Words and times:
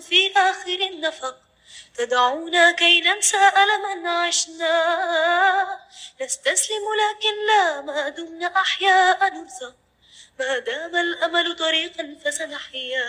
في 0.00 0.32
آخر 0.36 0.78
النفق. 0.92 1.36
تدعونا 1.94 2.72
كي 2.72 3.00
ننسى 3.00 3.36
ألما 3.36 4.10
عشنا. 4.10 4.74
نستسلم 6.22 6.84
لكن 7.02 7.34
لا 7.48 7.80
ما 7.80 8.08
دمنا 8.08 8.46
أحياء 8.46 9.34
نرزق. 9.34 9.74
ما 10.38 10.58
دام 10.58 10.96
الأمل 10.96 11.56
طريقا 11.56 12.16
فسنحيا. 12.24 13.04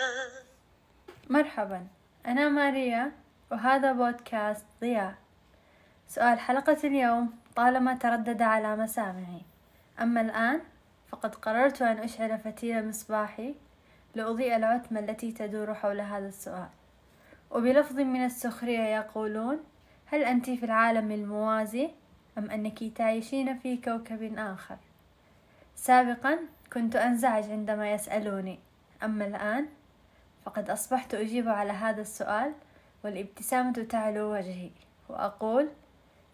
مرحبا 1.29 1.87
أنا 2.25 2.49
ماريا 2.49 3.11
وهذا 3.51 3.91
بودكاست 3.91 4.65
ضياء. 4.81 5.15
سؤال 6.09 6.39
حلقة 6.39 6.77
اليوم 6.83 7.39
طالما 7.55 7.93
تردد 7.93 8.41
على 8.41 8.75
مسامعي. 8.75 9.41
أما 10.01 10.21
الآن 10.21 10.61
فقد 11.11 11.35
قررت 11.35 11.81
أن 11.81 11.97
أشعل 11.97 12.39
فتيل 12.39 12.87
مصباحي. 12.87 13.55
لأضيء 14.15 14.55
العتمة 14.55 14.99
التي 14.99 15.31
تدور 15.31 15.73
حول 15.73 16.01
هذا 16.01 16.27
السؤال. 16.27 16.69
وبلفظ 17.51 17.99
من 17.99 18.25
السخرية 18.25 18.83
يقولون 18.83 19.59
هل 20.05 20.23
أنت 20.23 20.49
في 20.49 20.65
العالم 20.65 21.11
الموازي 21.11 21.89
أم 22.37 22.51
أنك 22.51 22.83
تعيشين 22.83 23.57
في 23.57 23.77
كوكب 23.77 24.37
آخر؟ 24.37 24.77
سابقا 25.75 26.39
كنت 26.73 26.95
أنزعج 26.95 27.51
عندما 27.51 27.93
يسألوني. 27.93 28.59
أما 29.03 29.25
الآن 29.25 29.67
فقد 30.45 30.69
أصبحت 30.69 31.13
أجيب 31.13 31.49
على 31.49 31.71
هذا 31.71 32.01
السؤال 32.01 32.53
والابتسامة 33.03 33.73
تعلو 33.73 34.33
وجهي 34.33 34.69
وأقول 35.09 35.69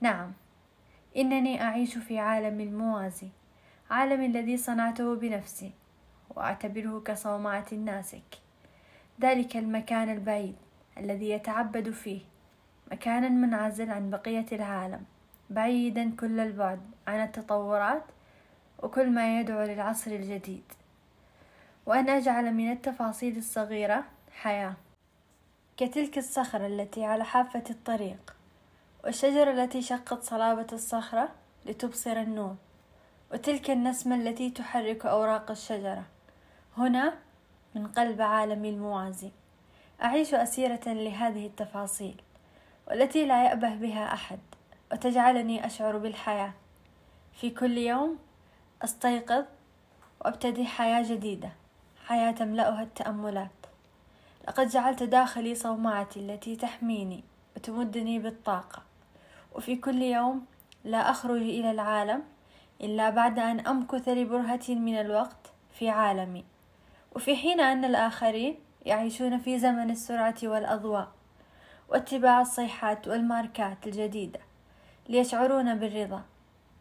نعم 0.02 0.34
إنني 1.18 1.62
أعيش 1.62 1.98
في 1.98 2.20
عالم 2.20 2.78
موازي 2.78 3.28
عالم 3.90 4.24
الذي 4.24 4.58
صنعته 4.58 5.16
بنفسي. 5.16 5.72
وأعتبره 6.36 7.02
كصومعة 7.06 7.66
ناسك 7.72 8.40
ذلك 9.22 9.58
المكان 9.58 10.10
البعيد 10.10 10.56
الذي 10.98 11.30
يتعبد 11.30 11.90
فيه 11.90 12.22
مكانا 12.92 13.30
منعزل 13.30 13.92
عن 13.92 14.10
بقية 14.10 14.46
العالم 14.52 15.04
بعيدا 15.50 16.12
كل 16.20 16.40
البعد 16.40 16.82
عن 17.08 17.24
التطورات 17.24 18.04
وكل 18.84 19.10
ما 19.10 19.40
يدعو 19.40 19.64
للعصر 19.64 20.12
الجديد. 20.12 20.64
وأن 21.86 22.10
أجعل 22.10 22.54
من 22.54 22.72
التفاصيل 22.72 23.38
الصغيرة 23.38 24.04
حياة. 24.32 24.74
كتلك 25.78 26.18
الصخرة 26.18 26.68
التي 26.68 27.06
على 27.06 27.26
حافة 27.26 27.64
الطريق 27.70 28.36
والشجرة 29.04 29.52
التي 29.52 29.82
شقت 29.82 30.24
صلابة 30.24 30.68
الصخرة 30.74 31.30
لتبصر 31.66 32.12
النور 32.12 32.56
وتلك 33.34 33.70
النسمة 33.70 34.16
التي 34.16 34.50
تحرك 34.50 35.06
أوراق 35.06 35.52
الشجرة. 35.52 36.04
هنا 36.80 37.14
من 37.76 37.88
قلب 37.88 38.22
عالمي 38.22 38.70
الموازي 38.70 39.32
أعيش 40.04 40.34
أسيرة 40.34 40.80
لهذه 40.86 41.46
التفاصيل 41.46 42.22
والتي 42.88 43.26
لا 43.26 43.44
يأبه 43.44 43.76
بها 43.76 44.14
أحد 44.14 44.40
وتجعلني 44.92 45.66
أشعر 45.66 45.98
بالحياة. 45.98 46.54
في 47.34 47.50
كل 47.50 47.78
يوم 47.78 48.18
أستيقظ 48.82 49.46
وأبتدي 50.22 50.66
حياة 50.66 51.04
جديدة 51.04 51.50
حياة 52.06 52.32
تملأها 52.32 52.84
التأملات. 52.84 53.66
لقد 54.48 54.68
جعلت 54.68 55.04
داخلي 55.04 55.56
صومعتي 55.56 56.20
التي 56.20 56.56
تحميني 56.56 57.24
وتمدني 57.56 58.20
بالطاقة. 58.20 58.82
وفي 59.56 59.76
كل 59.76 60.02
يوم 60.02 60.46
لا 60.84 61.10
أخرج 61.12 61.42
إلى 61.42 61.72
العالم 61.72 62.24
إلا 62.82 63.10
بعد 63.10 63.40
أن 63.40 63.60
أمكث 63.60 64.10
لبرهة 64.10 64.70
من 64.70 64.96
الوقت 65.00 65.52
في 65.74 65.90
عالمي. 65.90 66.46
وفي 67.16 67.36
حين 67.36 67.60
أن 67.60 67.86
الآخرين 67.86 68.56
يعيشون 68.86 69.38
في 69.38 69.60
زمن 69.60 69.90
السرعة 69.90 70.36
والأضواء 70.44 71.12
واتباع 71.90 72.42
الصيحات 72.42 73.08
والماركات 73.08 73.88
الجديدة 73.88 74.40
ليشعرون 75.10 75.76
بالرضا 75.76 76.24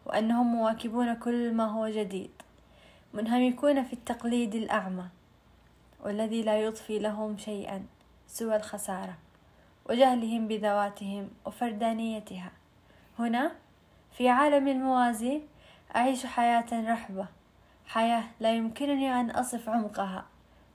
وأنهم 0.07 0.47
مواكبون 0.47 1.15
كل 1.15 1.55
ما 1.55 1.65
هو 1.67 1.89
جديد 1.89 2.31
منهمكون 3.15 3.85
في 3.85 3.93
التقليد 3.93 4.55
الأعمى 4.55 5.05
والذي 6.05 6.43
لا 6.43 6.61
يضفي 6.61 6.99
لهم 6.99 7.39
شيئا 7.39 7.87
سوى 8.27 8.57
الخسارة 8.57 9.15
وجهلهم 9.91 10.49
بذواتهم 10.49 11.31
وفردانيتها. 11.47 12.51
هنا 13.19 13.53
في 14.13 14.29
عالم 14.29 14.69
الموازي 14.69 15.41
أعيش 15.97 16.27
حياة 16.27 16.93
رحبة 16.93 17.27
حياة 17.89 18.25
لا 18.41 18.55
يمكنني 18.55 19.21
أن 19.21 19.31
أصف 19.31 19.69
عمقها 19.69 20.25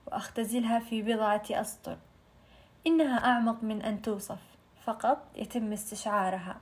وأختزلها 0.06 0.78
في 0.78 1.02
بضعة 1.02 1.42
أسطر. 1.50 1.98
إنها 2.86 3.24
أعمق 3.24 3.62
من 3.62 3.82
أن 3.82 4.02
توصف 4.02 4.38
فقط 4.84 5.18
يتم 5.36 5.72
استشعارها. 5.72 6.60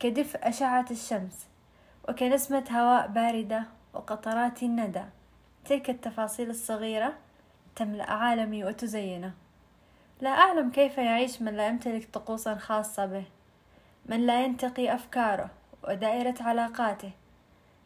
كدفء 0.00 0.48
أشعة 0.48 0.86
الشمس 0.90 1.46
وكنسمة 2.08 2.64
هواء 2.70 3.06
باردة 3.08 3.64
وقطرات 3.94 4.62
الندى. 4.62 5.04
تلك 5.64 5.90
التفاصيل 5.90 6.50
الصغيرة 6.50 7.12
تملأ 7.76 8.12
عالمي 8.12 8.64
وتزينه. 8.64 9.32
لا 10.20 10.30
أعلم 10.30 10.70
كيف 10.70 10.98
يعيش 10.98 11.42
من 11.42 11.54
لا 11.54 11.66
يمتلك 11.68 12.08
طقوسا 12.12 12.54
خاصة 12.54 13.06
به. 13.06 13.24
من 14.06 14.26
لا 14.26 14.44
ينتقي 14.44 14.94
أفكاره 14.94 15.50
ودائرة 15.88 16.34
علاقاته 16.40 17.12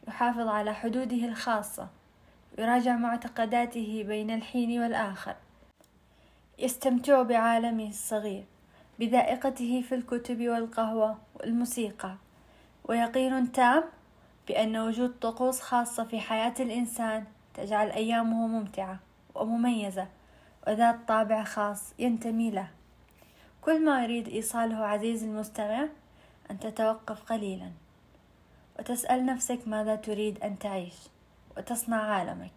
يحافظ 0.08 0.48
على 0.48 0.74
حدوده 0.74 1.24
الخاصة 1.28 1.88
يراجع 2.58 2.96
معتقداته 2.96 4.04
بين 4.06 4.30
الحين 4.30 4.82
والآخر. 4.82 5.36
يستمتع 6.58 7.22
بعالمه 7.22 7.88
الصغير 7.88 8.44
بذائقته 8.98 9.84
في 9.88 9.94
الكتب 9.94 10.48
والقهوة 10.48 11.18
والموسيقى. 11.34 12.14
ويقين 12.84 13.52
تام 13.52 13.84
بأن 14.48 14.76
وجود 14.76 15.18
طقوس 15.20 15.60
خاصة 15.60 16.04
في 16.04 16.20
حياة 16.20 16.54
الإنسان 16.60 17.24
تجعل 17.54 17.90
أيامه 17.90 18.46
ممتعة 18.46 18.98
ومميزة 19.34 20.08
وذات 20.66 21.08
طابع 21.08 21.44
خاص 21.44 21.94
ينتمي 21.98 22.50
له. 22.50 22.68
كل 23.62 23.84
ما 23.84 24.04
أريد 24.04 24.28
إيصاله 24.28 24.76
عزيزي 24.76 25.26
المستمع 25.26 25.88
أن 26.50 26.58
تتوقف 26.58 27.22
قليلا. 27.32 27.70
وتسأل 28.78 29.26
نفسك 29.26 29.68
ماذا 29.68 29.96
تريد 29.96 30.42
أن 30.42 30.58
تعيش 30.58 30.94
وتصنع 31.56 32.02
عالمك. 32.02 32.52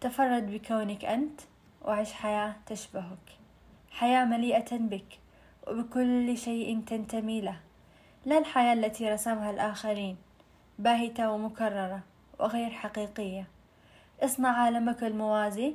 تفرد 0.00 0.50
بكونك 0.50 1.04
أنت 1.04 1.40
وعش 1.84 2.12
حياة 2.12 2.54
تشبهك. 2.66 3.38
حياة 3.90 4.24
مليئة 4.24 4.76
بك 4.76 5.18
وبكل 5.68 6.38
شيء 6.38 6.80
تنتمي 6.86 7.40
له. 7.40 7.60
لا 8.24 8.38
الحياة 8.38 8.72
التي 8.72 9.10
رسمها 9.10 9.50
الآخرين 9.50 10.16
باهتة 10.78 11.30
ومكررة 11.30 12.00
وغير 12.38 12.70
حقيقية. 12.70 13.46
اصنع 14.20 14.48
عالمك 14.48 15.04
الموازي 15.04 15.74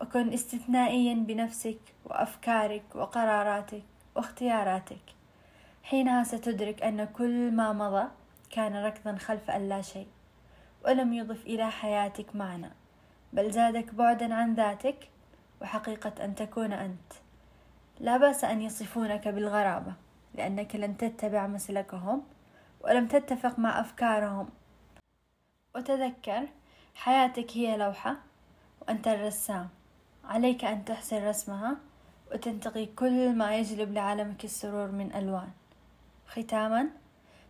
وكن 0.00 0.32
استثنائيا 0.32 1.14
بنفسك 1.14 1.78
وأفكارك 2.04 2.82
وقراراتك 2.94 3.82
واختياراتك. 4.16 5.02
حينها 5.82 6.24
ستدرك 6.24 6.82
أن 6.82 7.04
كل 7.04 7.50
ما 7.50 7.72
مضى 7.72 8.08
كان 8.52 8.76
ركضا 8.76 9.16
خلف 9.16 9.50
اللا 9.50 9.82
شيء 9.82 10.08
ولم 10.84 11.12
يضف 11.12 11.46
إلى 11.46 11.70
حياتك 11.70 12.36
معنى 12.36 12.70
بل 13.32 13.50
زادك 13.50 13.94
بعدا 13.94 14.34
عن 14.34 14.54
ذاتك 14.54 15.08
وحقيقة 15.62 16.24
أن 16.24 16.34
تكون 16.34 16.72
أنت. 16.72 17.12
لا 18.00 18.16
بأس 18.16 18.44
أن 18.44 18.62
يصفونك 18.62 19.28
بالغرابة 19.28 19.92
لأنك 20.34 20.76
لن 20.76 20.96
تتبع 20.96 21.46
مسلكهم 21.46 22.22
ولم 22.80 23.08
تتفق 23.08 23.58
مع 23.58 23.80
أفكارهم. 23.80 24.48
وتذكر 25.74 26.48
حياتك 26.94 27.56
هي 27.56 27.76
لوحة 27.76 28.16
وأنت 28.80 29.08
الرسام. 29.08 29.68
عليك 30.24 30.64
أن 30.64 30.84
تحسن 30.84 31.28
رسمها 31.28 31.76
وتنتقي 32.32 32.86
كل 32.86 33.36
ما 33.36 33.56
يجلب 33.56 33.92
لعالمك 33.92 34.44
السرور 34.44 34.90
من 34.90 35.14
ألوان. 35.14 35.50
ختاما 36.26 37.01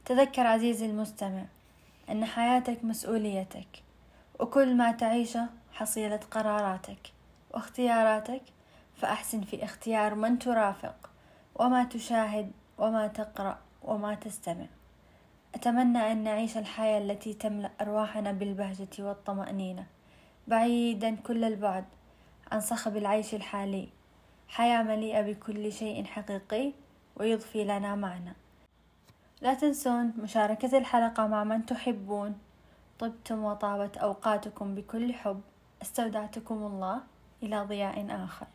تذكر 0.05 0.47
عزيزي 0.47 0.87
المستمع 0.87 1.45
أن 2.11 2.25
حياتك 2.25 2.85
مسؤوليتك 2.85 3.69
وكل 4.41 4.77
ما 4.77 4.93
تعيشه 4.93 5.47
حصيلة 5.73 6.21
قراراتك 6.31 7.13
واختياراتك 7.55 8.43
فأحسن 8.97 9.41
في 9.41 9.65
اختيار 9.65 10.15
من 10.15 10.39
ترافق 10.39 11.11
وما 11.55 11.85
تشاهد 11.85 12.53
وما 12.79 13.07
تقرأ 13.07 13.59
وما 13.83 14.15
تستمع. 14.15 14.67
أتمنى 15.55 16.13
أن 16.13 16.25
نعيش 16.25 16.57
الحياة 16.57 16.99
التي 16.99 17.35
تملأ 17.35 17.71
أرواحنا 17.81 18.33
بالبهجة 18.33 18.89
والطمأنينة. 18.99 19.87
بعيدا 20.49 21.17
كل 21.17 21.45
البعد 21.45 21.85
عن 22.53 22.61
صخب 22.61 22.97
العيش 22.97 23.35
الحالي. 23.35 23.89
حياة 24.49 24.83
مليئة 24.83 25.21
بكل 25.21 25.73
شيء 25.73 26.05
حقيقي 26.05 26.73
ويضفي 27.17 27.65
لنا 27.65 27.95
معنى. 27.95 28.42
لا 29.43 29.55
تنسون 29.55 30.13
مشاركة 30.19 30.79
الحلقة 30.79 31.27
مع 31.27 31.45
من 31.45 31.67
تحبون. 31.67 32.39
طبتم 32.99 33.45
وطابت 33.45 33.97
أوقاتكم 33.97 34.75
بكل 34.75 35.13
حب. 35.15 35.41
استودعتكم 35.83 36.55
الله 36.55 37.01
إلى 37.43 37.61
ضياء 37.61 38.07
آخر. 38.25 38.47